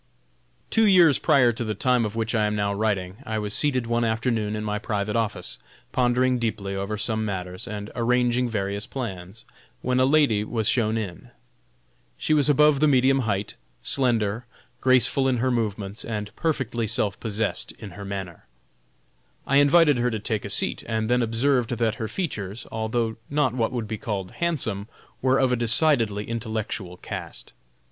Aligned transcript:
Two 0.71 0.87
years 0.87 1.19
prior 1.19 1.51
to 1.51 1.63
the 1.63 1.75
time 1.75 2.05
of 2.05 2.15
which 2.15 2.33
I 2.33 2.47
am 2.47 2.55
now 2.55 2.73
writing, 2.73 3.17
I 3.23 3.37
was 3.37 3.53
seated 3.53 3.85
one 3.85 4.03
afternoon 4.03 4.55
in 4.55 4.63
my 4.63 4.79
private 4.79 5.15
office, 5.15 5.59
pondering 5.91 6.39
deeply 6.39 6.75
over 6.75 6.97
some 6.97 7.23
matters, 7.23 7.67
and 7.67 7.91
arranging 7.95 8.49
various 8.49 8.87
plans, 8.87 9.45
when 9.83 9.99
a 9.99 10.05
lady 10.05 10.43
was 10.43 10.67
shown 10.67 10.97
in. 10.97 11.29
She 12.17 12.33
was 12.33 12.49
above 12.49 12.79
the 12.79 12.87
medium 12.87 13.19
height, 13.19 13.53
slender, 13.83 14.47
graceful 14.79 15.27
in 15.27 15.37
her 15.37 15.51
movements, 15.51 16.03
and 16.03 16.35
perfectly 16.35 16.87
self 16.87 17.19
possessed 17.19 17.71
in 17.73 17.91
her 17.91 18.03
manner. 18.03 18.47
I 19.45 19.57
invited 19.57 19.99
her 19.99 20.09
to 20.09 20.17
take 20.19 20.45
a 20.45 20.49
seat, 20.49 20.83
and 20.87 21.11
then 21.11 21.21
observed 21.21 21.77
that 21.77 21.95
her 22.01 22.07
features, 22.07 22.65
although 22.71 23.17
not 23.29 23.53
what 23.53 23.71
would 23.71 23.87
be 23.87 23.99
called 23.99 24.31
handsome, 24.31 24.87
were 25.21 25.37
of 25.37 25.51
a 25.51 25.55
decidedly 25.55 26.27
intellectual 26.27 26.97
cast. 26.97 27.53